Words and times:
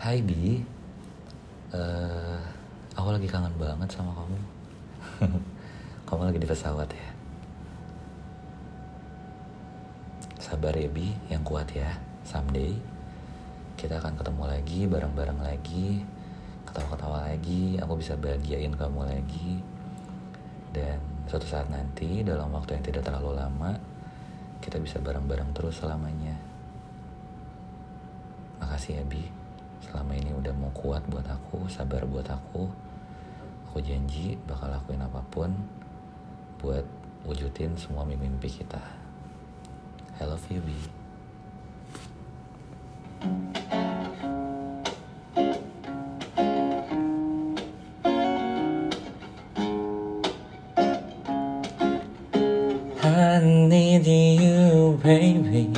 Hai 0.00 0.24
Bi, 0.24 0.56
Eh, 1.76 2.40
aku 2.96 3.12
lagi 3.12 3.28
kangen 3.28 3.52
banget 3.60 3.84
sama 3.92 4.16
kamu. 4.16 4.38
kamu 6.08 6.22
lagi 6.24 6.40
di 6.40 6.48
pesawat 6.48 6.88
ya. 6.88 7.08
Sabar 10.40 10.72
ya 10.72 10.88
Bi, 10.88 11.12
yang 11.28 11.44
kuat 11.44 11.68
ya. 11.76 12.00
Someday 12.24 12.80
kita 13.76 14.00
akan 14.00 14.16
ketemu 14.16 14.48
lagi, 14.48 14.80
bareng-bareng 14.88 15.40
lagi, 15.44 16.00
ketawa-ketawa 16.64 17.28
lagi. 17.28 17.76
Aku 17.84 18.00
bisa 18.00 18.16
bahagiain 18.16 18.72
kamu 18.72 19.04
lagi. 19.04 19.60
Dan 20.72 20.96
suatu 21.28 21.44
saat 21.44 21.68
nanti 21.68 22.24
dalam 22.24 22.48
waktu 22.56 22.80
yang 22.80 22.84
tidak 22.88 23.04
terlalu 23.04 23.36
lama, 23.36 23.76
kita 24.64 24.80
bisa 24.80 24.96
bareng-bareng 24.96 25.52
terus 25.52 25.76
selamanya. 25.76 26.40
Makasih 28.64 28.96
ya 28.96 29.04
Bi 29.04 29.49
kuat 30.72 31.02
buat 31.10 31.26
aku 31.26 31.68
Sabar 31.70 32.06
buat 32.06 32.26
aku. 32.26 32.70
Aku 33.70 33.78
janji 33.82 34.34
bakal 34.50 34.70
lakuin 34.70 35.02
apa 35.02 35.22
pun 35.30 35.54
Buat 36.58 36.84
wujudin 37.24 37.76
semua 37.76 38.02
mimpi 38.02 38.48
kita. 38.48 38.80
I 40.20 40.24
love 40.24 40.44
you 40.50 40.60
Bi 40.60 41.00
I 53.02 53.40
need 53.40 54.06
you 54.06 55.00
baby 55.02 55.72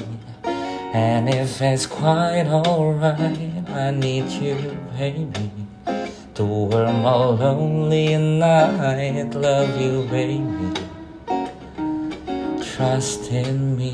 And 0.95 1.27
if 1.27 1.63
it's 1.63 1.87
quite 1.87 2.47
alright, 2.47 3.19
I 3.71 3.91
need 3.93 4.29
you, 4.29 4.77
baby. 4.99 5.51
To 6.35 6.45
warm 6.45 7.03
my 7.03 7.15
lonely 7.15 8.19
night, 8.19 9.35
love 9.35 9.81
you, 9.81 10.05
baby. 10.11 10.45
Trust 12.63 13.31
in 13.31 13.75
me 13.75 13.93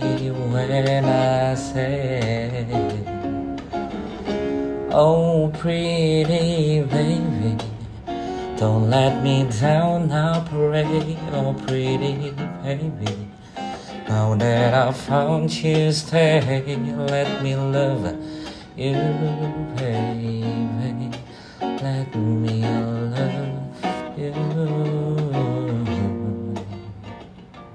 when 0.50 1.04
I 1.04 1.54
say, 1.54 2.66
Oh, 4.90 5.52
pretty 5.56 6.82
baby. 6.82 7.56
Don't 8.56 8.90
let 8.90 9.22
me 9.22 9.46
down, 9.60 10.10
I 10.10 10.40
pray, 10.50 11.16
oh, 11.30 11.54
pretty 11.64 12.32
baby. 12.64 13.37
Now 14.08 14.34
that 14.36 14.72
I 14.72 14.90
found 14.92 15.52
you, 15.52 15.92
stay. 15.92 16.40
Let 16.40 17.42
me 17.42 17.54
love 17.54 18.16
you, 18.74 18.94
baby. 19.76 20.44
Let 21.60 22.14
me 22.16 22.62
love 23.12 24.18
you. 24.18 24.77